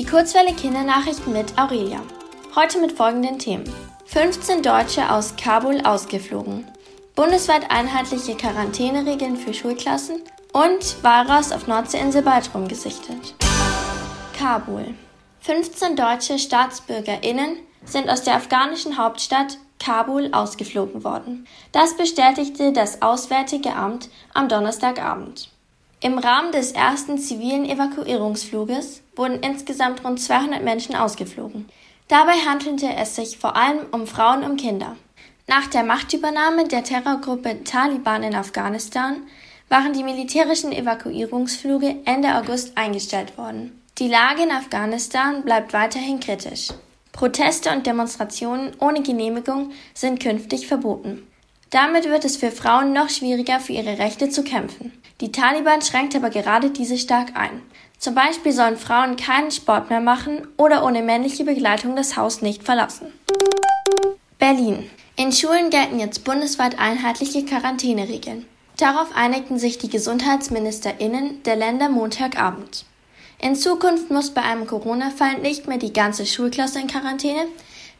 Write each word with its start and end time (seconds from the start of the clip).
Die 0.00 0.06
Kurzwelle 0.06 0.54
Kindernachrichten 0.54 1.30
mit 1.30 1.58
Aurelia. 1.58 2.00
Heute 2.56 2.80
mit 2.80 2.92
folgenden 2.92 3.38
Themen. 3.38 3.70
15 4.06 4.62
Deutsche 4.62 5.12
aus 5.12 5.36
Kabul 5.36 5.82
ausgeflogen. 5.82 6.64
Bundesweit 7.14 7.70
einheitliche 7.70 8.34
Quarantäneregeln 8.34 9.36
für 9.36 9.52
Schulklassen 9.52 10.22
und 10.54 11.04
Walross 11.04 11.52
auf 11.52 11.66
Nordseeinsel 11.66 12.22
Baltrum 12.22 12.66
gesichtet. 12.66 13.34
Kabul. 14.38 14.94
15 15.40 15.96
deutsche 15.96 16.38
StaatsbürgerInnen 16.38 17.58
sind 17.84 18.08
aus 18.08 18.22
der 18.22 18.36
afghanischen 18.36 18.96
Hauptstadt 18.96 19.58
Kabul 19.78 20.30
ausgeflogen 20.32 21.04
worden. 21.04 21.46
Das 21.72 21.94
bestätigte 21.94 22.72
das 22.72 23.02
Auswärtige 23.02 23.74
Amt 23.74 24.08
am 24.32 24.48
Donnerstagabend. 24.48 25.50
Im 26.02 26.16
Rahmen 26.16 26.50
des 26.50 26.72
ersten 26.72 27.18
zivilen 27.18 27.68
Evakuierungsfluges 27.68 29.02
wurden 29.16 29.40
insgesamt 29.40 30.02
rund 30.02 30.18
200 30.18 30.62
Menschen 30.62 30.96
ausgeflogen. 30.96 31.68
Dabei 32.08 32.32
handelte 32.32 32.88
es 32.96 33.16
sich 33.16 33.36
vor 33.36 33.54
allem 33.54 33.80
um 33.92 34.06
Frauen 34.06 34.42
und 34.42 34.58
Kinder. 34.58 34.96
Nach 35.46 35.66
der 35.66 35.82
Machtübernahme 35.82 36.66
der 36.68 36.84
Terrorgruppe 36.84 37.64
Taliban 37.64 38.22
in 38.22 38.34
Afghanistan 38.34 39.24
waren 39.68 39.92
die 39.92 40.02
militärischen 40.02 40.72
Evakuierungsflüge 40.72 41.96
Ende 42.06 42.34
August 42.34 42.78
eingestellt 42.78 43.36
worden. 43.36 43.78
Die 43.98 44.08
Lage 44.08 44.44
in 44.44 44.50
Afghanistan 44.52 45.42
bleibt 45.42 45.74
weiterhin 45.74 46.18
kritisch. 46.18 46.68
Proteste 47.12 47.70
und 47.70 47.86
Demonstrationen 47.86 48.72
ohne 48.78 49.02
Genehmigung 49.02 49.72
sind 49.92 50.18
künftig 50.18 50.66
verboten. 50.66 51.26
Damit 51.68 52.08
wird 52.08 52.24
es 52.24 52.38
für 52.38 52.50
Frauen 52.50 52.94
noch 52.94 53.10
schwieriger, 53.10 53.60
für 53.60 53.74
ihre 53.74 53.98
Rechte 53.98 54.30
zu 54.30 54.42
kämpfen. 54.42 54.92
Die 55.20 55.32
Taliban 55.32 55.82
schränkt 55.82 56.16
aber 56.16 56.30
gerade 56.30 56.70
diese 56.70 56.96
stark 56.96 57.36
ein. 57.36 57.62
Zum 57.98 58.14
Beispiel 58.14 58.52
sollen 58.52 58.78
Frauen 58.78 59.16
keinen 59.16 59.50
Sport 59.50 59.90
mehr 59.90 60.00
machen 60.00 60.48
oder 60.56 60.84
ohne 60.84 61.02
männliche 61.02 61.44
Begleitung 61.44 61.94
das 61.94 62.16
Haus 62.16 62.40
nicht 62.40 62.62
verlassen. 62.62 63.12
Berlin. 64.38 64.88
In 65.16 65.32
Schulen 65.32 65.68
gelten 65.68 66.00
jetzt 66.00 66.24
bundesweit 66.24 66.78
einheitliche 66.78 67.44
Quarantäneregeln. 67.44 68.46
Darauf 68.78 69.14
einigten 69.14 69.58
sich 69.58 69.76
die 69.76 69.90
Gesundheitsministerinnen 69.90 71.42
der 71.42 71.56
Länder 71.56 71.90
Montagabend. 71.90 72.86
In 73.38 73.54
Zukunft 73.54 74.10
muss 74.10 74.30
bei 74.30 74.40
einem 74.40 74.66
Corona-Fall 74.66 75.40
nicht 75.40 75.68
mehr 75.68 75.76
die 75.76 75.92
ganze 75.92 76.24
Schulklasse 76.24 76.80
in 76.80 76.86
Quarantäne, 76.86 77.46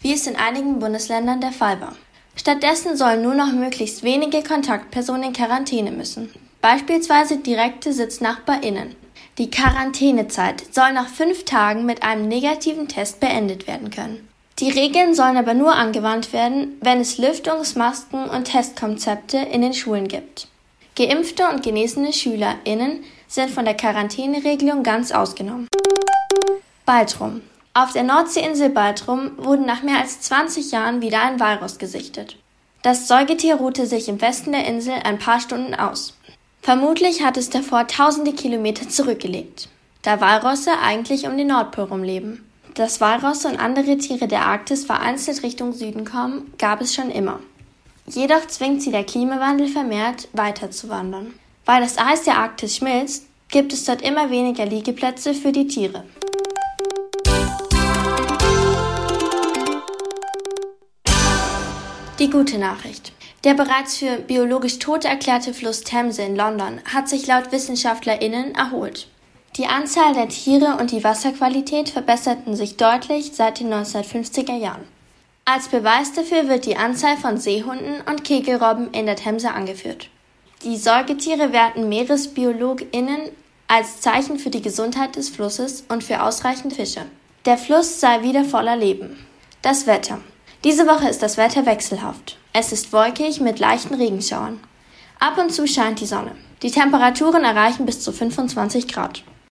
wie 0.00 0.12
es 0.12 0.28
in 0.28 0.36
einigen 0.36 0.78
Bundesländern 0.78 1.40
der 1.40 1.50
Fall 1.50 1.80
war. 1.80 1.96
Stattdessen 2.36 2.96
sollen 2.96 3.22
nur 3.22 3.34
noch 3.34 3.50
möglichst 3.50 4.04
wenige 4.04 4.44
Kontaktpersonen 4.44 5.24
in 5.24 5.32
Quarantäne 5.32 5.90
müssen, 5.90 6.30
beispielsweise 6.60 7.38
direkte 7.38 7.92
SitznachbarInnen. 7.92 8.96
Die 9.38 9.50
Quarantänezeit 9.50 10.64
soll 10.74 10.92
nach 10.92 11.08
fünf 11.08 11.44
Tagen 11.44 11.86
mit 11.86 12.02
einem 12.02 12.26
negativen 12.26 12.88
Test 12.88 13.20
beendet 13.20 13.66
werden 13.66 13.90
können. 13.90 14.28
Die 14.58 14.70
Regeln 14.70 15.14
sollen 15.14 15.36
aber 15.36 15.54
nur 15.54 15.74
angewandt 15.76 16.32
werden, 16.32 16.76
wenn 16.80 17.00
es 17.00 17.18
Lüftungs-, 17.18 17.78
Masken- 17.78 18.28
und 18.28 18.44
Testkonzepte 18.44 19.38
in 19.38 19.62
den 19.62 19.74
Schulen 19.74 20.08
gibt. 20.08 20.48
Geimpfte 20.96 21.48
und 21.48 21.62
genesene 21.62 22.12
SchülerInnen 22.12 23.04
sind 23.28 23.50
von 23.50 23.64
der 23.64 23.76
Quarantäneregelung 23.76 24.82
ganz 24.82 25.12
ausgenommen. 25.12 25.68
Baltrum. 26.84 27.42
Auf 27.72 27.92
der 27.92 28.02
Nordseeinsel 28.02 28.70
Baltrum 28.70 29.30
wurden 29.36 29.64
nach 29.64 29.84
mehr 29.84 30.00
als 30.00 30.20
20 30.22 30.72
Jahren 30.72 31.00
wieder 31.00 31.22
ein 31.22 31.38
Walross 31.38 31.78
gesichtet. 31.78 32.36
Das 32.82 33.06
Säugetier 33.06 33.56
ruhte 33.56 33.86
sich 33.86 34.08
im 34.08 34.20
Westen 34.20 34.50
der 34.50 34.66
Insel 34.66 34.94
ein 35.04 35.20
paar 35.20 35.38
Stunden 35.38 35.76
aus. 35.76 36.17
Vermutlich 36.62 37.22
hat 37.22 37.36
es 37.36 37.50
davor 37.50 37.86
tausende 37.86 38.32
Kilometer 38.32 38.88
zurückgelegt, 38.88 39.68
da 40.02 40.20
Walrosse 40.20 40.72
eigentlich 40.82 41.26
um 41.26 41.36
den 41.36 41.48
Nordpol 41.48 41.84
rumleben. 41.84 42.44
Dass 42.74 43.00
Walrosse 43.00 43.48
und 43.48 43.58
andere 43.58 43.96
Tiere 43.98 44.28
der 44.28 44.46
Arktis 44.46 44.84
vereinzelt 44.84 45.42
Richtung 45.42 45.72
Süden 45.72 46.04
kommen, 46.04 46.52
gab 46.58 46.80
es 46.80 46.94
schon 46.94 47.10
immer. 47.10 47.40
Jedoch 48.06 48.46
zwingt 48.46 48.82
sie 48.82 48.90
der 48.90 49.04
Klimawandel 49.04 49.68
vermehrt, 49.68 50.28
weiterzuwandern. 50.32 51.34
Weil 51.64 51.82
das 51.82 51.98
Eis 51.98 52.22
der 52.22 52.38
Arktis 52.38 52.76
schmilzt, 52.76 53.26
gibt 53.50 53.72
es 53.72 53.84
dort 53.84 54.02
immer 54.02 54.30
weniger 54.30 54.64
Liegeplätze 54.64 55.34
für 55.34 55.52
die 55.52 55.66
Tiere. 55.66 56.04
Die 62.18 62.30
gute 62.30 62.58
Nachricht. 62.58 63.12
Der 63.44 63.54
bereits 63.54 63.98
für 63.98 64.16
biologisch 64.16 64.78
tot 64.78 65.04
erklärte 65.04 65.54
Fluss 65.54 65.82
Themse 65.82 66.22
in 66.22 66.34
London 66.34 66.80
hat 66.92 67.08
sich 67.08 67.26
laut 67.26 67.52
WissenschaftlerInnen 67.52 68.54
erholt. 68.54 69.08
Die 69.56 69.66
Anzahl 69.66 70.14
der 70.14 70.28
Tiere 70.28 70.76
und 70.80 70.90
die 70.90 71.04
Wasserqualität 71.04 71.88
verbesserten 71.88 72.56
sich 72.56 72.76
deutlich 72.76 73.32
seit 73.32 73.60
den 73.60 73.72
1950er 73.72 74.56
Jahren. 74.56 74.84
Als 75.44 75.68
Beweis 75.68 76.12
dafür 76.12 76.48
wird 76.48 76.66
die 76.66 76.76
Anzahl 76.76 77.16
von 77.16 77.38
Seehunden 77.38 78.02
und 78.08 78.24
Kegelrobben 78.24 78.90
in 78.92 79.06
der 79.06 79.16
Themse 79.16 79.50
angeführt. 79.52 80.10
Die 80.64 80.76
Säugetiere 80.76 81.52
werten 81.52 81.88
MeeresbiologInnen 81.88 83.30
als 83.68 84.00
Zeichen 84.00 84.38
für 84.38 84.50
die 84.50 84.62
Gesundheit 84.62 85.16
des 85.16 85.28
Flusses 85.28 85.84
und 85.88 86.02
für 86.02 86.22
ausreichend 86.22 86.74
Fische. 86.74 87.02
Der 87.44 87.56
Fluss 87.56 88.00
sei 88.00 88.22
wieder 88.22 88.44
voller 88.44 88.76
Leben. 88.76 89.24
Das 89.62 89.86
Wetter. 89.86 90.20
Diese 90.64 90.86
Woche 90.86 91.08
ist 91.08 91.22
das 91.22 91.36
Wetter 91.36 91.66
wechselhaft. 91.66 92.37
Es 92.52 92.72
ist 92.72 92.92
wolkig 92.92 93.40
mit 93.40 93.58
leichten 93.58 93.94
Regenschauern. 93.94 94.58
Ab 95.20 95.36
und 95.38 95.52
zu 95.52 95.66
scheint 95.66 96.00
die 96.00 96.06
Sonne. 96.06 96.32
Die 96.62 96.70
Temperaturen 96.70 97.44
erreichen 97.44 97.86
bis 97.86 98.00
zu 98.00 98.10
25 98.10 98.88
Grad. 98.88 99.22